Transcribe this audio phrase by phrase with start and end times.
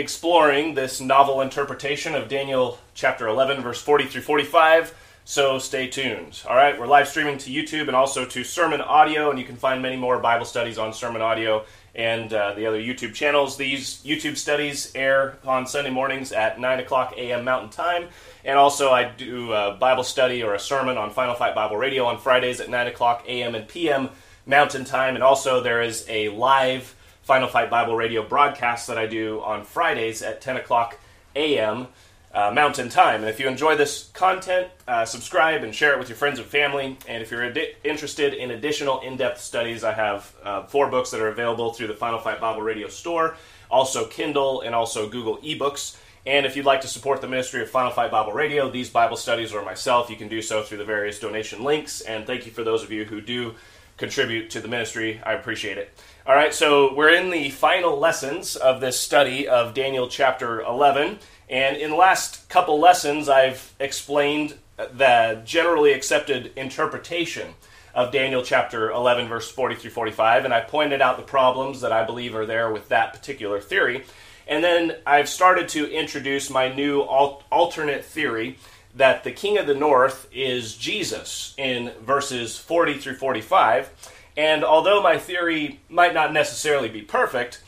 [0.00, 4.94] exploring this novel interpretation of Daniel chapter 11, verse 40 through 45.
[5.24, 6.42] So stay tuned.
[6.48, 9.56] All right, we're live streaming to YouTube and also to Sermon Audio, and you can
[9.56, 11.64] find many more Bible studies on Sermon Audio
[11.94, 13.56] and uh, the other YouTube channels.
[13.56, 17.44] These YouTube studies air on Sunday mornings at 9 o'clock a.m.
[17.44, 18.08] Mountain Time.
[18.44, 22.06] And also, I do a Bible study or a sermon on Final Fight Bible Radio
[22.06, 23.54] on Fridays at 9 o'clock a.m.
[23.54, 24.08] and p.m.
[24.46, 25.14] Mountain Time.
[25.14, 29.64] And also, there is a live Final Fight Bible Radio broadcast that I do on
[29.64, 30.98] Fridays at 10 o'clock
[31.36, 31.88] a.m.
[32.32, 33.20] Uh, Mountain Time.
[33.20, 36.46] And if you enjoy this content, uh, subscribe and share it with your friends and
[36.46, 36.96] family.
[37.08, 41.10] And if you're adi- interested in additional in depth studies, I have uh, four books
[41.10, 43.36] that are available through the Final Fight Bible Radio store,
[43.70, 45.96] also Kindle, and also Google eBooks.
[46.26, 49.16] And if you'd like to support the ministry of Final Fight Bible Radio, these Bible
[49.16, 52.00] studies, or myself, you can do so through the various donation links.
[52.02, 53.54] And thank you for those of you who do
[53.96, 55.20] contribute to the ministry.
[55.24, 55.98] I appreciate it.
[56.26, 61.18] All right, so we're in the final lessons of this study of Daniel chapter 11.
[61.48, 67.54] And in the last couple lessons, I've explained the generally accepted interpretation
[67.94, 70.44] of Daniel chapter 11, verse 40 through 45.
[70.44, 74.04] And I pointed out the problems that I believe are there with that particular theory.
[74.46, 78.58] And then I've started to introduce my new al- alternate theory
[78.94, 84.18] that the king of the north is Jesus in verses 40 through 45.
[84.36, 87.62] And although my theory might not necessarily be perfect,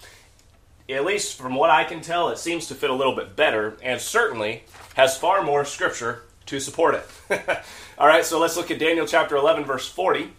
[0.89, 3.77] at least from what I can tell, it seems to fit a little bit better
[3.83, 7.07] and certainly has far more scripture to support it.
[7.99, 10.33] All right, so let's look at Daniel chapter 11, verse 40.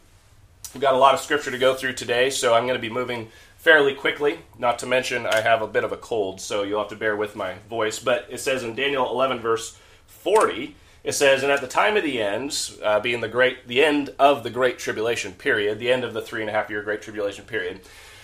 [0.74, 2.90] We've got a lot of scripture to go through today, so I'm going to be
[2.90, 4.40] moving fairly quickly.
[4.58, 7.16] Not to mention, I have a bit of a cold, so you'll have to bear
[7.16, 8.00] with my voice.
[8.00, 9.78] But it says in Daniel 11, verse
[10.08, 13.84] 40, it says, "And at the time of the ends, uh, being the great, the
[13.84, 16.82] end of the great tribulation period, the end of the three and a half year
[16.82, 17.82] great tribulation period,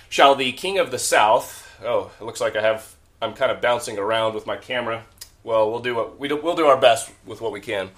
[0.10, 2.96] shall the king of the south." Oh, it looks like I have.
[3.22, 5.04] I'm kind of bouncing around with my camera.
[5.44, 7.92] Well, we'll do what we do, we'll do our best with what we can.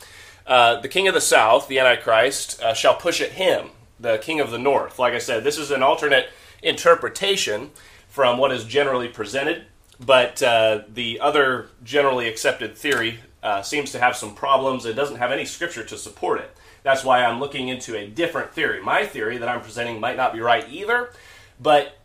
[0.46, 4.40] Uh, the king of the south, the Antichrist, uh, shall push at him, the king
[4.40, 5.00] of the north.
[5.00, 6.30] Like I said, this is an alternate
[6.64, 7.72] interpretation
[8.10, 9.66] from what is generally presented,
[10.00, 14.86] but uh, the other generally accepted theory uh, seems to have some problems.
[14.86, 16.56] It doesn't have any scripture to support it.
[16.84, 18.82] That's why I'm looking into a different theory.
[18.82, 21.12] My theory that I'm presenting might not be right either,
[21.60, 21.98] but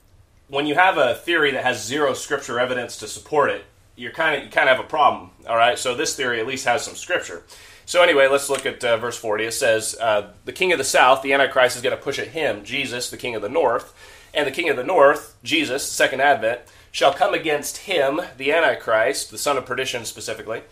[0.48, 3.64] when you have a theory that has zero scripture evidence to support it,
[3.96, 5.30] you're kind of you kind of have a problem.
[5.48, 7.42] All right, so this theory at least has some scripture.
[7.86, 9.44] So anyway, let's look at uh, verse 40.
[9.44, 12.28] It says, uh, "The king of the south, the Antichrist, is going to push at
[12.28, 13.94] him, Jesus, the king of the north,
[14.34, 16.60] and the king of the north, Jesus, second advent,
[16.92, 20.62] shall come against him, the Antichrist, the son of perdition specifically,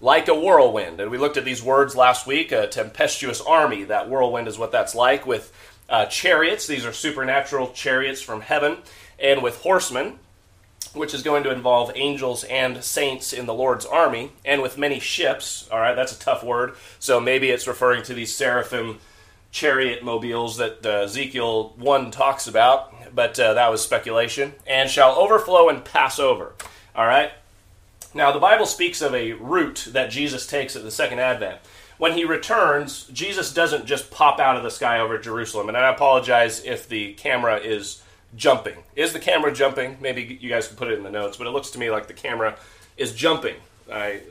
[0.00, 2.52] like a whirlwind." And we looked at these words last week.
[2.52, 3.84] A tempestuous army.
[3.84, 5.52] That whirlwind is what that's like with
[5.88, 6.66] uh, chariots.
[6.66, 8.78] These are supernatural chariots from heaven,
[9.18, 10.18] and with horsemen
[10.94, 15.00] which is going to involve angels and saints in the Lord's army, and with many
[15.00, 15.68] ships.
[15.70, 16.74] All right, that's a tough word.
[16.98, 19.00] So maybe it's referring to these seraphim
[19.50, 24.54] chariot mobiles that uh, Ezekiel 1 talks about, but uh, that was speculation.
[24.66, 26.54] And shall overflow and pass over.
[26.94, 27.32] All right.
[28.14, 31.58] Now, the Bible speaks of a route that Jesus takes at the second advent.
[31.98, 35.68] When he returns, Jesus doesn't just pop out of the sky over Jerusalem.
[35.68, 38.02] And I apologize if the camera is
[38.36, 38.76] jumping.
[38.96, 39.98] Is the camera jumping?
[40.00, 42.06] Maybe you guys can put it in the notes, but it looks to me like
[42.06, 42.56] the camera
[42.96, 43.56] is jumping,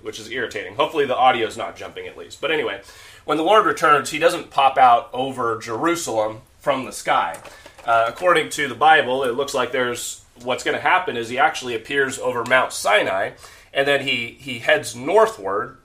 [0.01, 0.75] which is irritating.
[0.75, 2.41] Hopefully, the audio is not jumping at least.
[2.41, 2.81] But anyway,
[3.25, 7.37] when the Lord returns, he doesn't pop out over Jerusalem from the sky.
[7.85, 11.37] Uh, according to the Bible, it looks like there's what's going to happen is he
[11.37, 13.31] actually appears over Mount Sinai,
[13.73, 15.77] and then he he heads northward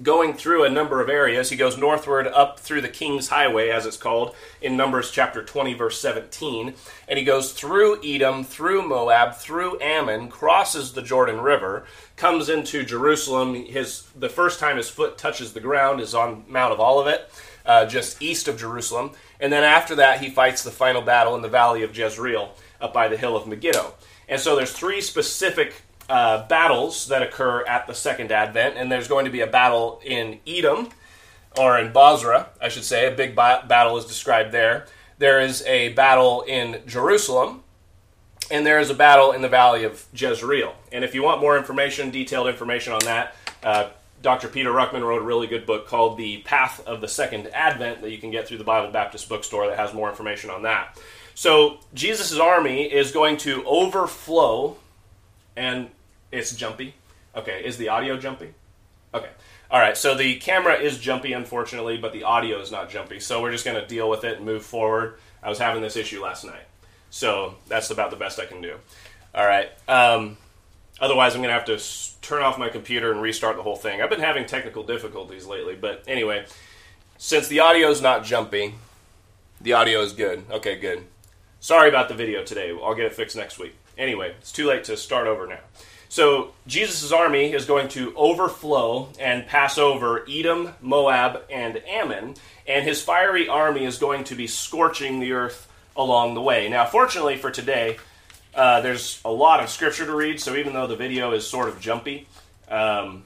[0.00, 1.50] going through a number of areas.
[1.50, 5.74] He goes northward up through the King's Highway, as it's called in Numbers chapter 20,
[5.74, 6.74] verse 17.
[7.08, 11.84] And he goes through Edom, through Moab, through Ammon, crosses the Jordan River,
[12.16, 13.54] comes into Jerusalem.
[13.54, 17.30] His The first time his foot touches the ground is on Mount of Olivet,
[17.66, 19.12] uh, just east of Jerusalem.
[19.40, 22.94] And then after that, he fights the final battle in the valley of Jezreel, up
[22.94, 23.94] by the hill of Megiddo.
[24.28, 29.08] And so there's three specific uh, battles that occur at the second advent, and there's
[29.08, 30.90] going to be a battle in Edom,
[31.58, 33.06] or in Bozrah, I should say.
[33.06, 34.84] A big ba- battle is described there.
[35.16, 37.62] There is a battle in Jerusalem,
[38.50, 40.74] and there is a battle in the valley of Jezreel.
[40.92, 43.88] And if you want more information, detailed information on that, uh,
[44.20, 44.48] Dr.
[44.48, 48.10] Peter Ruckman wrote a really good book called The Path of the Second Advent that
[48.10, 51.00] you can get through the Bible Baptist bookstore that has more information on that.
[51.34, 54.76] So, Jesus' army is going to overflow
[55.56, 55.88] and
[56.32, 56.94] it's jumpy.
[57.36, 58.52] Okay, is the audio jumpy?
[59.14, 59.30] Okay.
[59.70, 63.20] All right, so the camera is jumpy, unfortunately, but the audio is not jumpy.
[63.20, 65.18] So we're just going to deal with it and move forward.
[65.42, 66.64] I was having this issue last night.
[67.10, 68.76] So that's about the best I can do.
[69.34, 69.70] All right.
[69.88, 70.36] Um,
[71.00, 73.76] otherwise, I'm going to have to s- turn off my computer and restart the whole
[73.76, 74.02] thing.
[74.02, 76.44] I've been having technical difficulties lately, but anyway,
[77.16, 78.74] since the audio is not jumpy,
[79.60, 80.44] the audio is good.
[80.50, 81.04] Okay, good.
[81.60, 82.70] Sorry about the video today.
[82.70, 83.74] I'll get it fixed next week.
[83.96, 85.60] Anyway, it's too late to start over now.
[86.12, 92.34] So, Jesus' army is going to overflow and pass over Edom, Moab, and Ammon,
[92.68, 96.68] and his fiery army is going to be scorching the earth along the way.
[96.68, 97.96] Now, fortunately for today,
[98.54, 101.70] uh, there's a lot of scripture to read, so even though the video is sort
[101.70, 102.28] of jumpy,
[102.68, 103.22] um,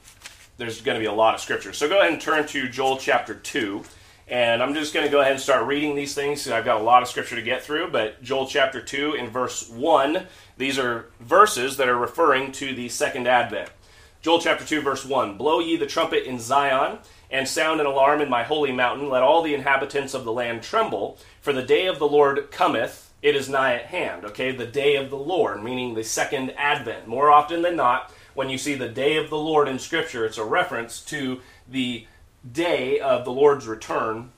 [0.56, 1.72] there's going to be a lot of scripture.
[1.72, 3.82] So go ahead and turn to Joel chapter 2.
[4.28, 6.84] And I'm just going to go ahead and start reading these things I've got a
[6.84, 7.90] lot of scripture to get through.
[7.90, 10.26] But Joel chapter 2 in verse 1,
[10.56, 13.70] these are verses that are referring to the second advent.
[14.22, 16.98] Joel chapter 2, verse 1 Blow ye the trumpet in Zion,
[17.30, 19.08] and sound an alarm in my holy mountain.
[19.08, 23.12] Let all the inhabitants of the land tremble, for the day of the Lord cometh,
[23.22, 24.24] it is nigh at hand.
[24.24, 27.06] Okay, the day of the Lord, meaning the second advent.
[27.06, 30.38] More often than not, when you see the day of the Lord in Scripture, it's
[30.38, 32.06] a reference to the
[32.52, 34.30] day of the Lord's return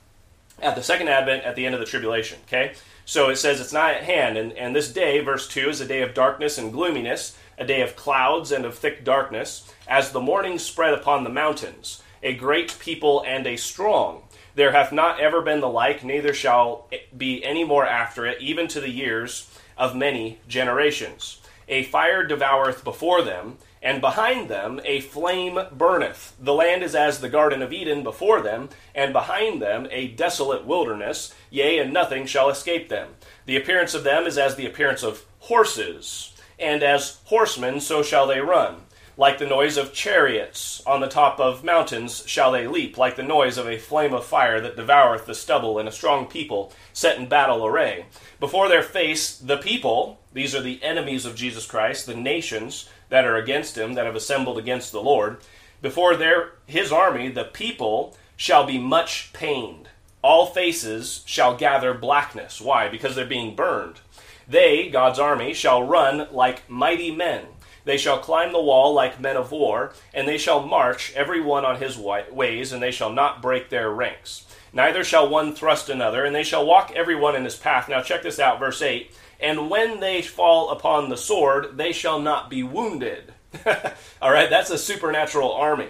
[0.61, 2.39] at the second advent at the end of the tribulation.
[2.47, 2.73] Okay?
[3.05, 4.37] So it says it's not at hand.
[4.37, 7.81] And, and this day, verse 2, is a day of darkness and gloominess, a day
[7.81, 12.77] of clouds and of thick darkness, as the morning spread upon the mountains, a great
[12.79, 14.23] people and a strong.
[14.55, 18.67] There hath not ever been the like, neither shall be any more after it, even
[18.69, 21.38] to the years of many generations.
[21.69, 26.33] A fire devoureth before them, and behind them a flame burneth.
[26.39, 30.65] The land is as the Garden of Eden before them, and behind them a desolate
[30.65, 33.09] wilderness, yea, and nothing shall escape them.
[33.45, 38.25] The appearance of them is as the appearance of horses, and as horsemen so shall
[38.25, 38.81] they run.
[39.15, 43.21] Like the noise of chariots on the top of mountains shall they leap, like the
[43.21, 47.19] noise of a flame of fire that devoureth the stubble, and a strong people set
[47.19, 48.05] in battle array.
[48.39, 53.25] Before their face, the people, these are the enemies of Jesus Christ, the nations that
[53.25, 55.37] are against him, that have assembled against the Lord,
[55.81, 59.89] before their his army, the people shall be much pained.
[60.21, 62.59] All faces shall gather blackness.
[62.59, 62.89] Why?
[62.89, 64.01] Because they're being burned.
[64.47, 67.45] They, God's army, shall run like mighty men.
[67.85, 71.65] They shall climb the wall like men of war, and they shall march every one
[71.65, 74.45] on his ways, and they shall not break their ranks.
[74.73, 77.87] Neither shall one thrust another, and they shall walk every one in his path.
[77.89, 79.11] Now check this out, verse 8.
[79.39, 83.33] And when they fall upon the sword, they shall not be wounded.
[84.21, 85.89] All right, that's a supernatural army.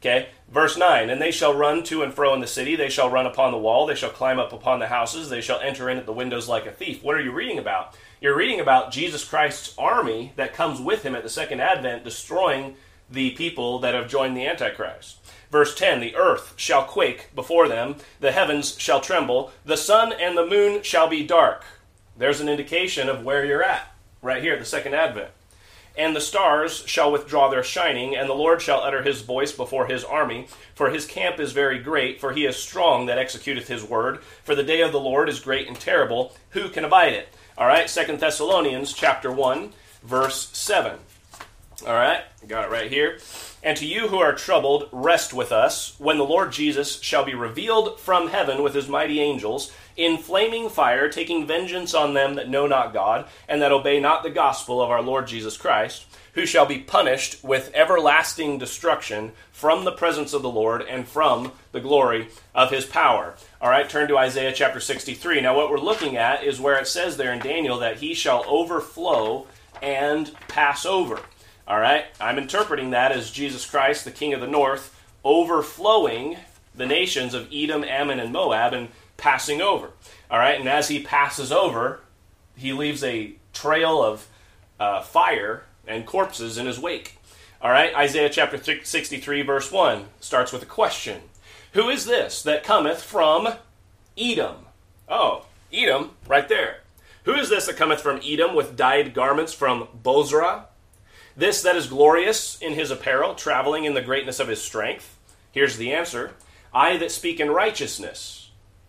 [0.00, 3.10] Okay, verse 9 And they shall run to and fro in the city, they shall
[3.10, 5.98] run upon the wall, they shall climb up upon the houses, they shall enter in
[5.98, 7.02] at the windows like a thief.
[7.02, 7.94] What are you reading about?
[8.20, 12.76] You're reading about Jesus Christ's army that comes with him at the second advent, destroying
[13.10, 15.18] the people that have joined the Antichrist.
[15.50, 20.36] Verse 10 The earth shall quake before them, the heavens shall tremble, the sun and
[20.36, 21.64] the moon shall be dark.
[22.16, 23.92] There's an indication of where you're at,
[24.22, 25.30] right here, the second advent.
[25.96, 29.86] And the stars shall withdraw their shining, and the Lord shall utter his voice before
[29.86, 30.46] his army.
[30.74, 34.22] For his camp is very great, for he is strong that executeth his word.
[34.44, 36.34] For the day of the Lord is great and terrible.
[36.50, 37.28] Who can abide it?
[37.58, 40.98] All right, Second Thessalonians chapter 1, verse 7.
[41.86, 43.18] All right, got it right here.
[43.62, 47.34] And to you who are troubled, rest with us when the Lord Jesus shall be
[47.34, 52.48] revealed from heaven with his mighty angels in flaming fire, taking vengeance on them that
[52.48, 56.46] know not God and that obey not the gospel of our Lord Jesus Christ, who
[56.46, 61.80] shall be punished with everlasting destruction from the presence of the Lord and from the
[61.80, 63.34] glory of his power.
[63.60, 65.42] All right, turn to Isaiah chapter 63.
[65.42, 68.42] Now, what we're looking at is where it says there in Daniel that he shall
[68.48, 69.48] overflow
[69.82, 71.20] and pass over.
[71.68, 76.38] All right, I'm interpreting that as Jesus Christ, the King of the North, overflowing
[76.74, 78.88] the nations of Edom, Ammon, and Moab and
[79.20, 79.90] passing over.
[80.30, 82.00] All right, and as he passes over,
[82.56, 84.26] he leaves a trail of
[84.78, 87.18] uh, fire and corpses in his wake.
[87.62, 91.22] All right, Isaiah chapter 63, verse 1 starts with a question
[91.72, 93.48] Who is this that cometh from
[94.16, 94.66] Edom?
[95.08, 96.80] Oh, Edom, right there.
[97.24, 100.66] Who is this that cometh from Edom with dyed garments from Bozrah?
[101.36, 105.18] This that is glorious in his apparel, traveling in the greatness of his strength?
[105.52, 106.32] Here's the answer
[106.72, 108.39] I that speak in righteousness,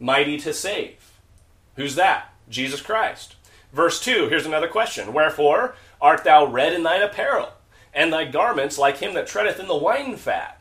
[0.01, 1.13] mighty to save.
[1.75, 2.33] Who's that?
[2.49, 3.35] Jesus Christ.
[3.71, 7.53] Verse 2, here's another question Wherefore art thou red in thine apparel,
[7.93, 10.59] and thy garments like him that treadeth in the wine fat?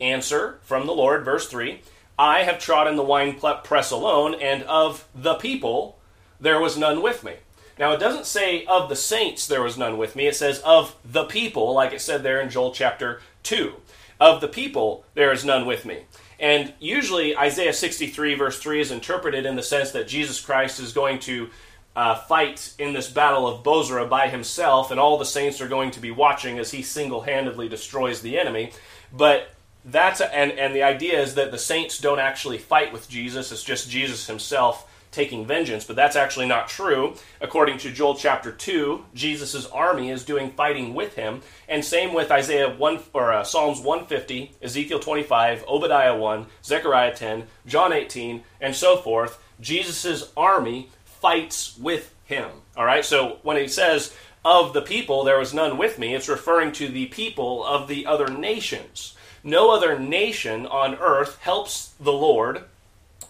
[0.00, 1.80] Answer from the Lord, verse 3
[2.16, 5.98] I have trodden the wine press alone, and of the people
[6.38, 7.34] there was none with me.
[7.76, 10.28] Now, it doesn't say of the saints there was none with me.
[10.28, 13.74] It says of the people, like it said there in Joel chapter 2.
[14.20, 16.04] Of the people there is none with me.
[16.38, 20.92] And usually Isaiah 63, verse 3, is interpreted in the sense that Jesus Christ is
[20.92, 21.50] going to
[21.96, 25.92] uh, fight in this battle of Bozrah by himself, and all the saints are going
[25.92, 28.72] to be watching as he single handedly destroys the enemy.
[29.12, 29.50] But
[29.84, 33.52] that's a, and and the idea is that the saints don't actually fight with Jesus;
[33.52, 35.84] it's just Jesus himself taking vengeance.
[35.84, 37.14] But that's actually not true.
[37.40, 42.30] According to Joel chapter two, Jesus' army is doing fighting with him, and same with
[42.30, 47.92] Isaiah one or uh, Psalms one fifty, Ezekiel twenty five, Obadiah one, Zechariah ten, John
[47.92, 49.42] eighteen, and so forth.
[49.60, 52.50] Jesus' army fights with him.
[52.76, 53.04] All right.
[53.04, 56.88] So when he says of the people there was none with me, it's referring to
[56.88, 59.14] the people of the other nations.
[59.42, 62.64] No other nation on earth helps the Lord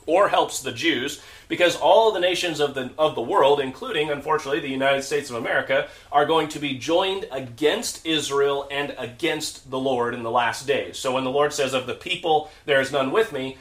[0.06, 4.60] or helps the Jews because all the nations of the of the world including unfortunately
[4.60, 9.78] the United States of America are going to be joined against Israel and against the
[9.78, 10.98] Lord in the last days.
[10.98, 13.58] So when the Lord says of the people there is none with me,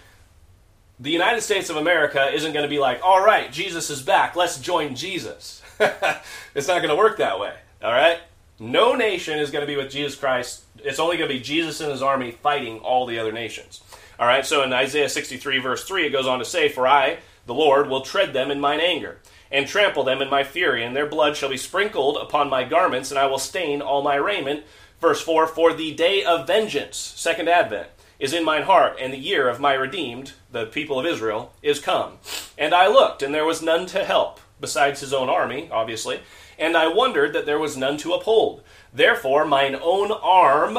[1.00, 4.36] the United States of America isn't going to be like, "All right, Jesus is back.
[4.36, 7.54] Let's join Jesus." it's not going to work that way.
[7.84, 8.20] All right?
[8.60, 10.64] No nation is going to be with Jesus Christ.
[10.78, 13.82] It's only going to be Jesus and his army fighting all the other nations.
[14.20, 17.18] All right, so in Isaiah 63, verse 3, it goes on to say, For I,
[17.46, 19.20] the Lord, will tread them in mine anger,
[19.52, 23.10] and trample them in my fury, and their blood shall be sprinkled upon my garments,
[23.10, 24.64] and I will stain all my raiment.
[25.02, 27.90] Verse 4 For the day of vengeance, second advent,
[28.20, 31.80] is in mine heart, and the year of my redeemed, the people of Israel, is
[31.80, 32.20] come.
[32.58, 36.22] And I looked, and there was none to help, besides his own army, obviously
[36.58, 38.64] and I wondered that there was none to uphold.
[38.94, 40.78] Therefore, mine own arm,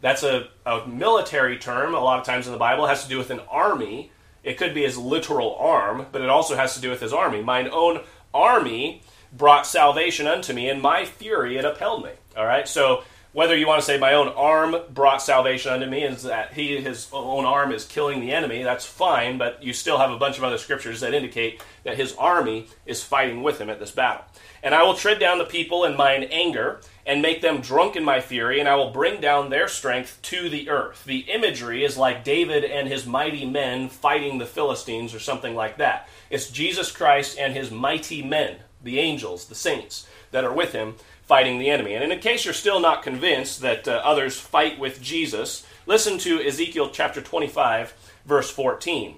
[0.00, 3.18] that's a, a military term, a lot of times in the Bible, has to do
[3.18, 4.10] with an army.
[4.42, 7.42] It could be his literal arm, but it also has to do with his army.
[7.42, 8.00] Mine own
[8.32, 9.02] army
[9.32, 12.10] brought salvation unto me, and my fury it upheld me.
[12.36, 16.02] All right, so whether you want to say my own arm brought salvation unto me,
[16.02, 19.98] is that he his own arm is killing the enemy, that's fine, but you still
[19.98, 23.70] have a bunch of other scriptures that indicate that his army is fighting with him
[23.70, 24.24] at this battle.
[24.62, 28.04] And I will tread down the people in mine anger, and make them drunk in
[28.04, 31.04] my fury, and I will bring down their strength to the earth.
[31.04, 35.78] The imagery is like David and his mighty men fighting the Philistines, or something like
[35.78, 36.08] that.
[36.28, 40.94] It's Jesus Christ and his mighty men, the angels, the saints, that are with him
[41.30, 41.94] fighting the enemy.
[41.94, 46.42] And in case you're still not convinced that uh, others fight with Jesus, listen to
[46.42, 47.94] Ezekiel chapter 25,
[48.26, 49.14] verse 14.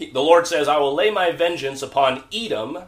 [0.00, 2.78] The Lord says, I will lay my vengeance upon Edom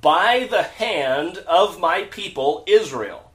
[0.00, 3.32] by the hand of my people Israel.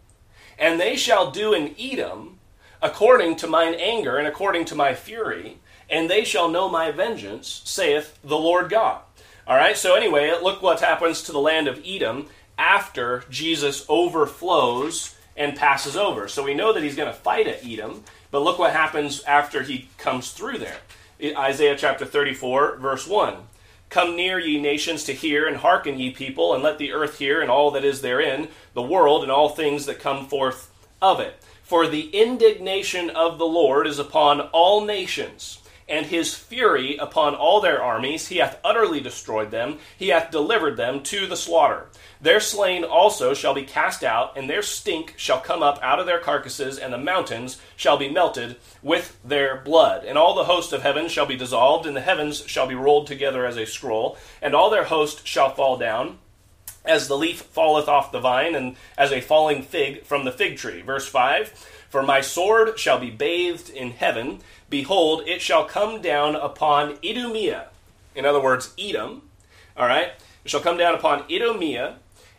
[0.57, 2.39] And they shall do in Edom
[2.81, 5.57] according to mine anger and according to my fury,
[5.89, 9.01] and they shall know my vengeance, saith the Lord God.
[9.47, 15.15] All right, so anyway, look what happens to the land of Edom after Jesus overflows
[15.37, 16.27] and passes over.
[16.27, 19.63] So we know that he's going to fight at Edom, but look what happens after
[19.63, 20.77] he comes through there.
[21.21, 23.35] Isaiah chapter 34, verse 1.
[23.89, 27.41] Come near, ye nations, to hear, and hearken, ye people, and let the earth hear,
[27.41, 31.41] and all that is therein, the world, and all things that come forth of it.
[31.63, 37.61] For the indignation of the Lord is upon all nations, and his fury upon all
[37.61, 38.27] their armies.
[38.27, 41.87] He hath utterly destroyed them, he hath delivered them to the slaughter.
[42.19, 46.05] Their slain also shall be cast out, and their stink shall come up out of
[46.05, 50.05] their carcasses, and the mountains shall be melted with their blood.
[50.05, 53.07] And all the host of heaven shall be dissolved, and the heavens shall be rolled
[53.07, 56.17] together as a scroll, and all their host shall fall down.
[56.83, 60.57] As the leaf falleth off the vine, and as a falling fig from the fig
[60.57, 60.81] tree.
[60.81, 64.39] Verse 5 For my sword shall be bathed in heaven.
[64.69, 67.69] Behold, it shall come down upon Idumea.
[68.15, 69.23] In other words, Edom.
[69.77, 70.11] All right?
[70.43, 71.97] It shall come down upon Idumea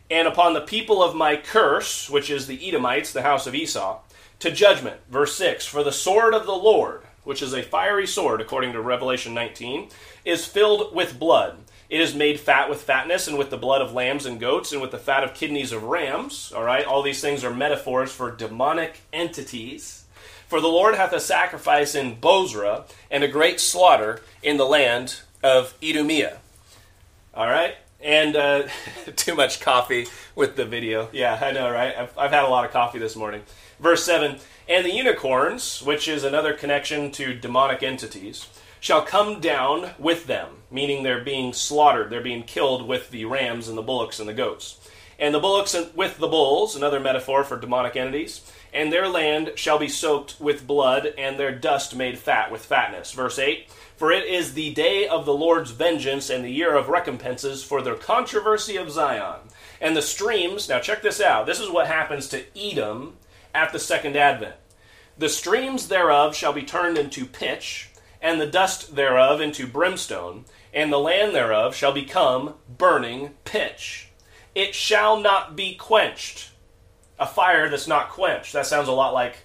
[0.09, 3.99] and upon the people of my curse, which is the Edomites, the house of Esau,
[4.39, 5.01] to judgment.
[5.09, 8.81] Verse 6 For the sword of the Lord, which is a fiery sword, according to
[8.81, 9.89] Revelation 19,
[10.23, 11.57] is filled with blood.
[11.89, 14.81] It is made fat with fatness, and with the blood of lambs and goats, and
[14.81, 16.51] with the fat of kidneys of rams.
[16.55, 20.03] All right, all these things are metaphors for demonic entities.
[20.47, 25.21] For the Lord hath a sacrifice in Bozrah, and a great slaughter in the land
[25.41, 26.39] of Idumea.
[27.33, 28.63] All right, and uh,
[29.15, 31.09] too much coffee with the video.
[31.13, 31.95] Yeah, I know, right?
[31.97, 33.43] I've, I've had a lot of coffee this morning.
[33.79, 38.47] Verse 7 And the unicorns, which is another connection to demonic entities,
[38.79, 43.67] shall come down with them, meaning they're being slaughtered, they're being killed with the rams
[43.67, 44.79] and the bullocks and the goats.
[45.19, 49.79] And the bullocks with the bulls, another metaphor for demonic entities, and their land shall
[49.79, 53.11] be soaked with blood, and their dust made fat with fatness.
[53.11, 53.67] Verse 8
[53.97, 57.81] for it is the day of the Lord's vengeance and the year of recompenses for
[57.81, 59.39] the controversy of Zion.
[59.81, 61.47] And the streams, now check this out.
[61.47, 63.17] This is what happens to Edom
[63.55, 64.53] at the second advent.
[65.17, 67.86] The streams thereof shall be turned into pitch,
[68.21, 74.09] and the dust thereof into brimstone, and the land thereof shall become burning pitch.
[74.55, 76.49] it shall not be quenched.
[77.19, 78.53] A fire that's not quenched.
[78.53, 79.37] That sounds a lot like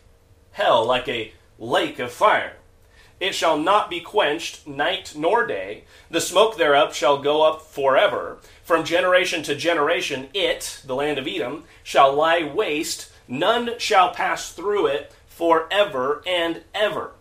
[0.53, 2.57] hell, like a lake of fire.
[3.21, 5.85] It shall not be quenched night nor day.
[6.11, 8.39] The smoke thereof shall go up forever.
[8.65, 13.13] From generation to generation, it, the land of Edom, shall lie waste.
[13.29, 17.13] None shall pass through it forever and ever.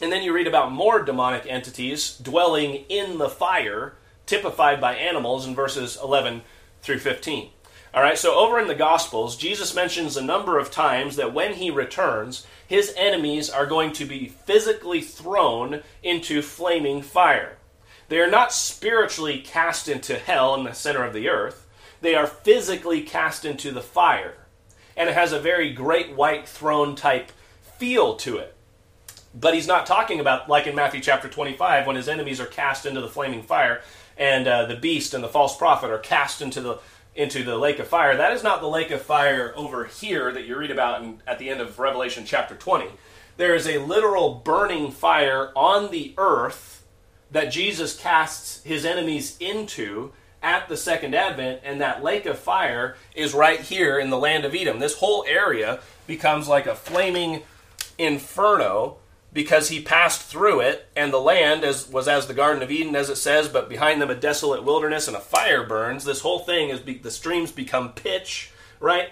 [0.00, 3.94] And then you read about more demonic entities dwelling in the fire,
[4.26, 6.42] typified by animals in verses 11
[6.82, 7.50] through 15.
[7.94, 11.54] All right, so over in the Gospels, Jesus mentions a number of times that when
[11.54, 17.56] he returns, his enemies are going to be physically thrown into flaming fire.
[18.08, 21.66] They are not spiritually cast into hell in the center of the earth,
[22.00, 24.34] they are physically cast into the fire.
[24.96, 27.32] And it has a very great white throne type
[27.78, 28.54] feel to it.
[29.34, 32.86] But he's not talking about, like in Matthew chapter 25, when his enemies are cast
[32.86, 33.82] into the flaming fire
[34.16, 36.78] and uh, the beast and the false prophet are cast into the
[37.14, 38.16] into the lake of fire.
[38.16, 41.40] That is not the lake of fire over here that you read about in, at
[41.40, 42.86] the end of Revelation chapter 20.
[43.36, 46.84] There is a literal burning fire on the earth
[47.32, 52.96] that Jesus casts his enemies into at the second advent, and that lake of fire
[53.16, 54.78] is right here in the land of Edom.
[54.78, 57.42] This whole area becomes like a flaming
[57.98, 58.98] inferno
[59.32, 62.96] because he passed through it, and the land as, was as the Garden of Eden,
[62.96, 66.04] as it says, but behind them a desolate wilderness and a fire burns.
[66.04, 69.10] This whole thing is be, the streams become pitch, right?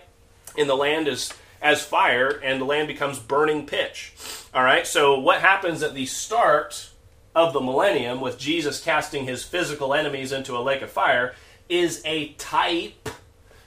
[0.57, 4.15] And the land is as fire, and the land becomes burning pitch.
[4.55, 6.91] All right, so what happens at the start
[7.35, 11.35] of the millennium with Jesus casting his physical enemies into a lake of fire
[11.69, 13.11] is a type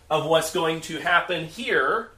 [0.09, 2.09] of what's going to happen here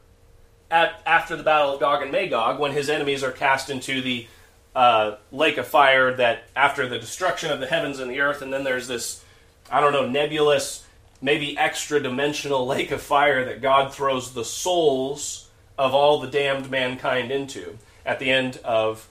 [0.72, 4.28] at, after the Battle of Gog and Magog, when his enemies are cast into the
[4.74, 8.52] uh, lake of fire, that after the destruction of the heavens and the earth, and
[8.52, 9.24] then there's this,
[9.70, 10.88] I don't know, nebulous,
[11.22, 16.72] maybe extra dimensional lake of fire that God throws the souls of all the damned
[16.72, 19.08] mankind into at the end of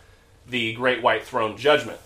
[0.48, 2.00] the great white throne judgment.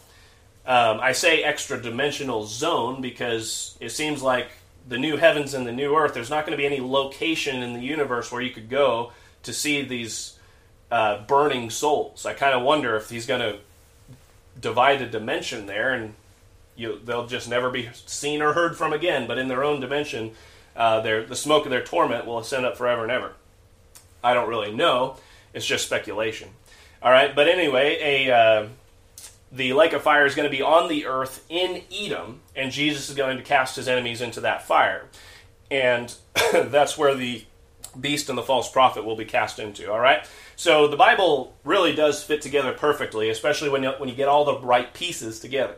[0.66, 4.48] Um, I say extra dimensional zone because it seems like
[4.88, 7.72] the new heavens and the new earth, there's not going to be any location in
[7.74, 9.12] the universe where you could go
[9.44, 10.38] to see these
[10.90, 12.26] uh, burning souls.
[12.26, 13.58] I kind of wonder if he's going to
[14.60, 16.14] divide a dimension there, and
[16.76, 19.26] you, they'll just never be seen or heard from again.
[19.26, 20.32] But in their own dimension,
[20.76, 23.32] uh, the smoke of their torment will ascend up forever and ever.
[24.22, 25.16] I don't really know.
[25.52, 26.48] It's just speculation.
[27.02, 28.68] All right, but anyway, a uh,
[29.52, 33.08] the lake of fire is going to be on the earth in Edom, and Jesus
[33.08, 35.06] is going to cast his enemies into that fire,
[35.70, 36.14] and
[36.52, 37.44] that's where the
[38.00, 39.90] beast and the false prophet will be cast into.
[39.90, 40.26] All right?
[40.56, 44.44] So the Bible really does fit together perfectly, especially when you, when you get all
[44.44, 45.76] the right pieces together.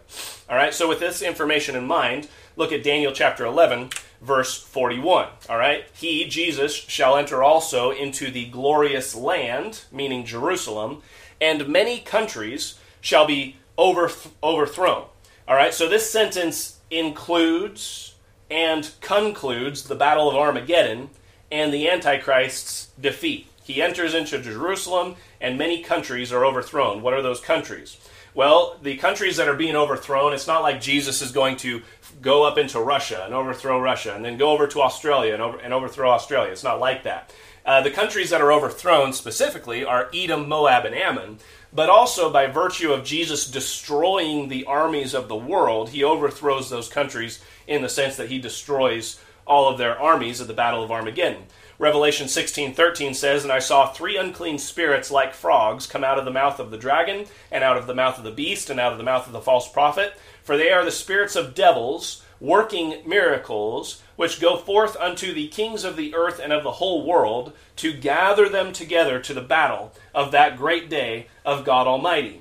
[0.49, 0.75] All right?
[0.75, 5.29] So with this information in mind, look at Daniel chapter 11, verse 41.
[5.49, 5.85] All right?
[5.93, 11.03] He, Jesus, shall enter also into the glorious land, meaning Jerusalem,
[11.41, 15.07] and many countries shall be overth- overthrown.
[15.49, 15.73] All right?
[15.73, 18.15] So this sentence includes
[18.51, 21.11] and concludes the battle of Armageddon
[21.51, 23.49] and the Antichrist's defeat.
[23.63, 27.03] He enters into Jerusalem, and many countries are overthrown.
[27.03, 27.97] What are those countries?
[28.33, 31.83] Well, the countries that are being overthrown, it's not like Jesus is going to
[32.21, 35.59] go up into Russia and overthrow Russia, and then go over to Australia and, over,
[35.59, 36.53] and overthrow Australia.
[36.53, 37.33] It's not like that.
[37.65, 41.39] Uh, the countries that are overthrown specifically are Edom, Moab, and Ammon,
[41.73, 46.89] but also by virtue of Jesus destroying the armies of the world, he overthrows those
[46.89, 50.91] countries in the sense that he destroys all of their armies at the Battle of
[50.91, 51.47] Armageddon.
[51.79, 56.31] Revelation 16:13 says, "And I saw three unclean spirits like frogs come out of the
[56.31, 58.99] mouth of the dragon, and out of the mouth of the beast, and out of
[58.99, 64.03] the mouth of the false prophet, for they are the spirits of devils, working miracles,
[64.17, 67.93] which go forth unto the kings of the earth and of the whole world, to
[67.93, 72.41] gather them together to the battle of that great day of God Almighty."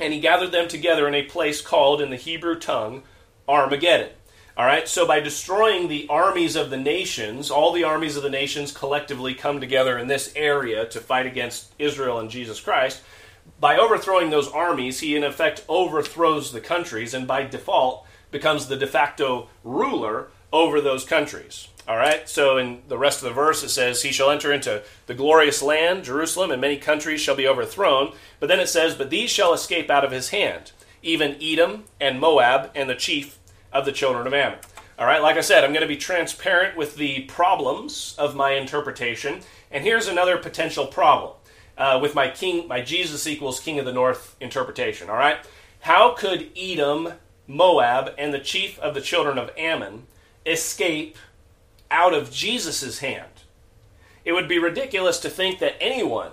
[0.00, 3.04] And he gathered them together in a place called in the Hebrew tongue
[3.48, 4.10] Armageddon.
[4.58, 8.28] All right, so by destroying the armies of the nations, all the armies of the
[8.28, 13.00] nations collectively come together in this area to fight against Israel and Jesus Christ.
[13.60, 18.76] By overthrowing those armies, he in effect overthrows the countries and by default becomes the
[18.76, 21.68] de facto ruler over those countries.
[21.86, 24.82] All right, so in the rest of the verse it says, He shall enter into
[25.06, 28.12] the glorious land, Jerusalem, and many countries shall be overthrown.
[28.40, 32.18] But then it says, But these shall escape out of his hand, even Edom and
[32.18, 33.37] Moab and the chief
[33.72, 34.58] of the children of Ammon.
[34.98, 38.52] All right, like I said, I'm going to be transparent with the problems of my
[38.52, 39.40] interpretation.
[39.70, 41.34] And here's another potential problem
[41.76, 45.08] uh, with my king, my Jesus equals King of the North interpretation.
[45.08, 45.38] All right,
[45.80, 47.12] how could Edom,
[47.46, 50.06] Moab, and the chief of the children of Ammon
[50.44, 51.16] escape
[51.90, 53.42] out of Jesus' hand.
[54.24, 56.32] It would be ridiculous to think that anyone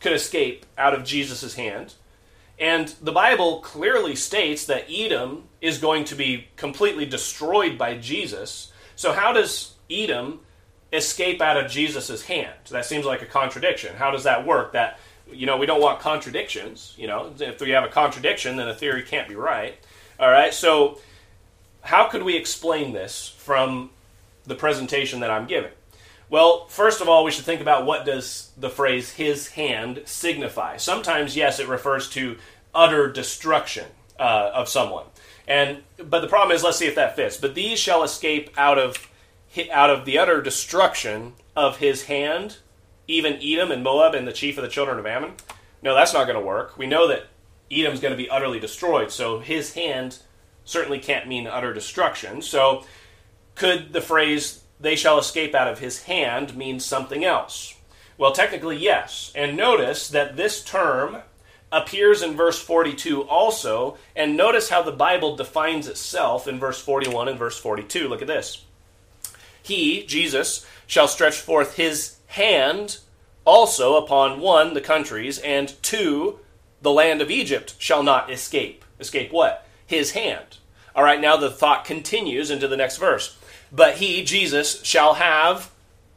[0.00, 1.94] could escape out of Jesus' hand.
[2.58, 8.72] And the Bible clearly states that Edom is going to be completely destroyed by Jesus.
[8.96, 10.40] So, how does Edom
[10.92, 12.54] escape out of Jesus' hand?
[12.70, 13.96] That seems like a contradiction.
[13.96, 14.72] How does that work?
[14.72, 14.98] That,
[15.30, 16.94] you know, we don't want contradictions.
[16.96, 19.76] You know, if we have a contradiction, then a theory can't be right.
[20.18, 21.00] All right, so
[21.82, 23.90] how could we explain this from
[24.44, 25.70] the presentation that I'm giving?
[26.28, 30.76] Well, first of all, we should think about what does the phrase his hand signify.
[30.76, 32.36] Sometimes, yes, it refers to
[32.74, 33.86] utter destruction
[34.18, 35.06] uh, of someone.
[35.50, 37.36] And but the problem is, let's see if that fits.
[37.36, 39.10] But these shall escape out of
[39.72, 42.58] out of the utter destruction of his hand,
[43.08, 45.32] even Edom and Moab and the chief of the children of Ammon.
[45.82, 46.78] No, that's not going to work.
[46.78, 47.26] We know that
[47.68, 50.20] Edom's going to be utterly destroyed, so his hand
[50.64, 52.42] certainly can't mean utter destruction.
[52.42, 52.84] So,
[53.56, 57.74] could the phrase they shall escape out of his hand mean something else?
[58.16, 59.32] Well, technically, yes.
[59.34, 61.22] And notice that this term
[61.72, 67.28] appears in verse 42 also, and notice how the Bible defines itself in verse 41
[67.28, 68.08] and verse 42.
[68.08, 68.64] Look at this.
[69.62, 72.98] He, Jesus, shall stretch forth his hand
[73.44, 76.40] also upon one, the countries, and two,
[76.82, 78.84] the land of Egypt shall not escape.
[78.98, 79.66] Escape what?
[79.86, 80.58] His hand.
[80.94, 83.38] All right, now the thought continues into the next verse.
[83.70, 85.70] But he, Jesus, shall have,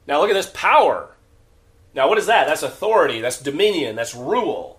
[0.07, 1.11] now look at this power.
[1.93, 2.47] Now, what is that?
[2.47, 4.72] That's authority, that's dominion, that's rule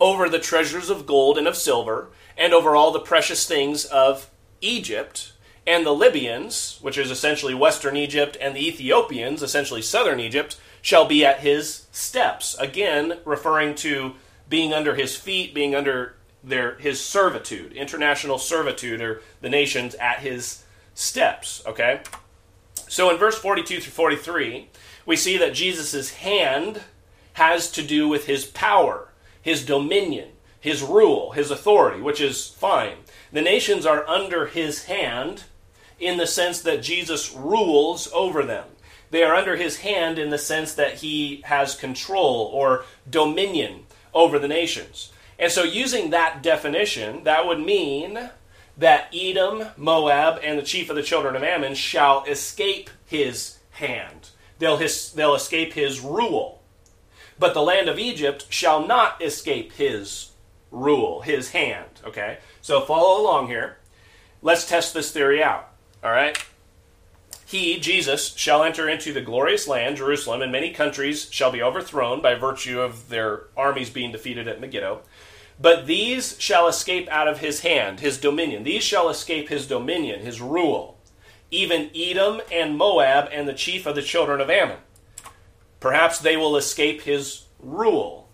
[0.00, 4.30] over the treasures of gold and of silver, and over all the precious things of
[4.60, 5.32] Egypt.
[5.66, 11.04] And the Libyans, which is essentially western Egypt, and the Ethiopians, essentially southern Egypt, shall
[11.04, 12.56] be at his steps.
[12.58, 14.14] Again, referring to
[14.48, 20.20] being under his feet, being under their his servitude, international servitude, or the nations at
[20.20, 21.62] his steps.
[21.66, 22.00] Okay?
[22.88, 24.68] So in verse 42 through 43,
[25.04, 26.82] we see that Jesus' hand
[27.34, 29.07] has to do with his power,
[29.40, 30.28] his dominion,
[30.60, 32.96] his rule, his authority, which is fine.
[33.32, 35.44] The nations are under his hand
[35.98, 38.66] in the sense that Jesus rules over them.
[39.10, 44.38] They are under his hand in the sense that he has control or dominion over
[44.38, 45.12] the nations.
[45.38, 48.30] And so, using that definition, that would mean
[48.76, 54.30] that Edom, Moab, and the chief of the children of Ammon shall escape his hand.
[54.58, 56.57] They'll, his, they'll escape his rule.
[57.38, 60.32] But the land of Egypt shall not escape his
[60.70, 62.00] rule, his hand.
[62.04, 62.38] Okay?
[62.60, 63.76] So follow along here.
[64.42, 65.68] Let's test this theory out.
[66.02, 66.38] All right?
[67.44, 72.20] He, Jesus, shall enter into the glorious land, Jerusalem, and many countries shall be overthrown
[72.20, 75.00] by virtue of their armies being defeated at Megiddo.
[75.60, 78.64] But these shall escape out of his hand, his dominion.
[78.64, 80.98] These shall escape his dominion, his rule.
[81.50, 84.76] Even Edom and Moab and the chief of the children of Ammon.
[85.80, 88.28] Perhaps they will escape his rule.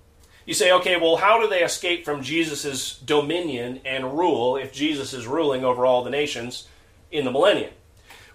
[0.47, 5.15] You say, okay, well, how do they escape from Jesus' dominion and rule if Jesus
[5.15, 6.69] is ruling over all the nations
[7.11, 7.73] in the millennium?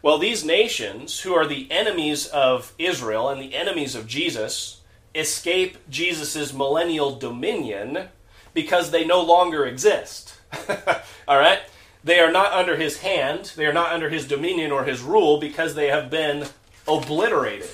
[0.02, 4.82] Well, these nations, who are the enemies of Israel and the enemies of Jesus,
[5.14, 8.08] escape Jesus' millennial dominion
[8.54, 10.36] because they no longer exist.
[11.28, 11.60] All right?
[12.04, 15.40] They are not under his hand, they are not under his dominion or his rule
[15.40, 16.48] because they have been
[16.88, 17.70] obliterated.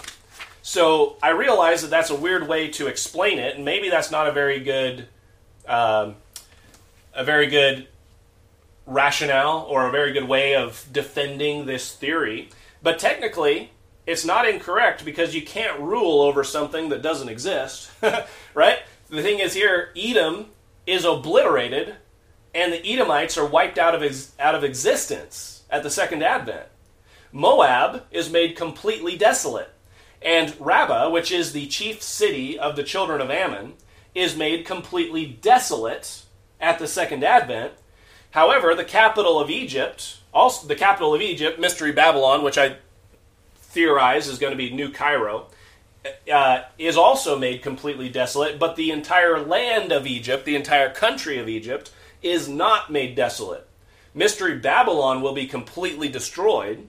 [0.67, 4.25] So I realize that that's a weird way to explain it, and maybe that's not
[4.25, 5.07] a very good,
[5.67, 6.15] um,
[7.13, 7.87] a very good
[8.87, 12.49] rationale or a very good way of defending this theory.
[12.81, 13.73] But technically,
[14.07, 17.91] it's not incorrect because you can't rule over something that doesn't exist,
[18.55, 18.79] right?
[19.09, 20.47] The thing is here, Edom
[20.87, 21.93] is obliterated,
[22.55, 26.65] and the Edomites are wiped out of, ex- out of existence at the second advent.
[27.31, 29.71] Moab is made completely desolate,
[30.25, 33.73] and Rabbah, which is the chief city of the children of Ammon,
[34.15, 36.23] is made completely desolate
[36.59, 37.73] at the second advent.
[38.31, 42.77] However, the capital of Egypt, also the capital of Egypt, Mystery Babylon, which I
[43.55, 45.45] theorize is going to be New Cairo,
[46.31, 51.37] uh, is also made completely desolate, but the entire land of Egypt, the entire country
[51.37, 51.91] of Egypt,
[52.23, 53.67] is not made desolate.
[54.13, 56.87] Mystery Babylon will be completely destroyed,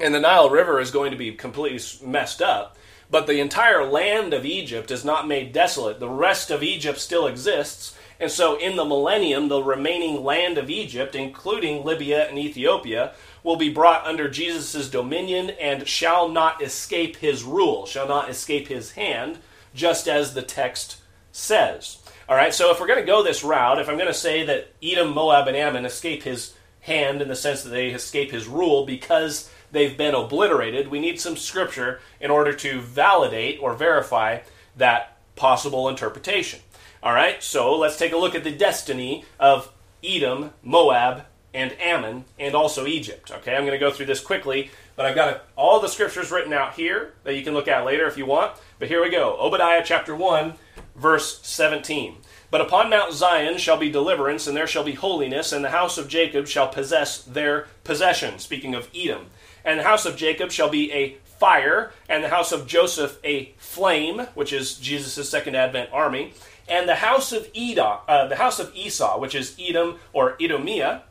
[0.00, 2.76] and the Nile River is going to be completely messed up,
[3.10, 6.00] but the entire land of Egypt is not made desolate.
[6.00, 10.70] The rest of Egypt still exists, and so in the millennium, the remaining land of
[10.70, 17.16] Egypt, including Libya and Ethiopia, will be brought under Jesus' dominion and shall not escape
[17.16, 19.38] his rule, shall not escape his hand,
[19.74, 20.98] just as the text
[21.32, 21.98] says.
[22.28, 24.44] All right, so if we're going to go this route, if I'm going to say
[24.44, 28.46] that Edom, Moab, and Ammon escape his hand in the sense that they escape his
[28.46, 30.88] rule because they've been obliterated.
[30.88, 34.40] We need some scripture in order to validate or verify
[34.76, 36.60] that possible interpretation.
[37.02, 39.72] All right, so let's take a look at the destiny of
[40.04, 43.30] Edom, Moab, and Ammon, and also Egypt.
[43.30, 46.52] Okay, I'm going to go through this quickly, but I've got all the scriptures written
[46.52, 48.52] out here that you can look at later if you want.
[48.78, 50.54] But here we go Obadiah chapter 1,
[50.94, 52.16] verse 17.
[52.50, 55.98] But upon Mount Zion shall be deliverance, and there shall be holiness, and the house
[55.98, 58.38] of Jacob shall possess their possession.
[58.38, 59.26] Speaking of Edom.
[59.64, 63.52] And the house of Jacob shall be a fire, and the house of Joseph a
[63.58, 66.34] flame, which is Jesus' second advent army,
[66.68, 71.02] and the house of Edom, uh, the house of Esau, which is Edom or Edomia,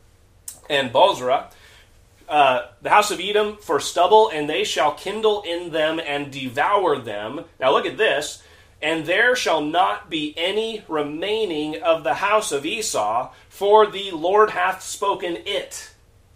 [0.70, 1.50] and Bozrah,
[2.30, 7.00] uh, the house of Edom for stubble, and they shall kindle in them and devour
[7.00, 7.46] them.
[7.60, 8.44] Now look at this.
[8.82, 14.52] And there shall not be any remaining of the house of Esau, for the Lord
[14.52, 15.92] hath spoken it.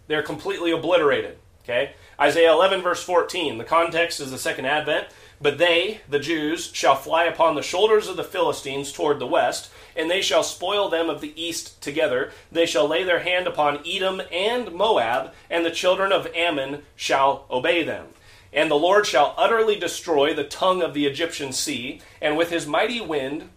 [0.08, 1.38] They're completely obliterated.
[1.62, 1.94] Okay?
[2.20, 3.58] Isaiah 11, verse 14.
[3.58, 5.08] The context is the second advent.
[5.40, 9.70] But they, the Jews, shall fly upon the shoulders of the Philistines toward the west,
[9.96, 12.32] and they shall spoil them of the east together.
[12.52, 17.46] They shall lay their hand upon Edom and Moab, and the children of Ammon shall
[17.50, 18.08] obey them.
[18.52, 22.66] And the Lord shall utterly destroy the tongue of the Egyptian sea, and with his
[22.66, 23.50] mighty wind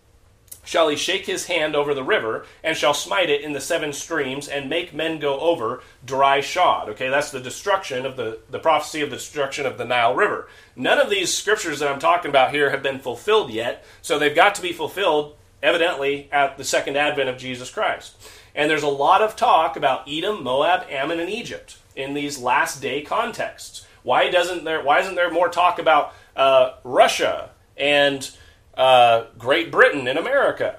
[0.68, 3.94] shall he shake his hand over the river, and shall smite it in the seven
[3.94, 6.90] streams, and make men go over dry shod.
[6.90, 10.50] Okay, that's the destruction of the, the prophecy of the destruction of the Nile River.
[10.76, 14.36] None of these scriptures that I'm talking about here have been fulfilled yet, so they've
[14.36, 18.18] got to be fulfilled, evidently, at the second advent of Jesus Christ.
[18.54, 22.82] And there's a lot of talk about Edom, Moab, Ammon, and Egypt in these last
[22.82, 23.88] day contexts.
[24.04, 24.84] Why doesn't there?
[24.84, 28.30] Why isn't there more talk about uh, Russia and
[28.78, 30.78] uh, Great Britain in America,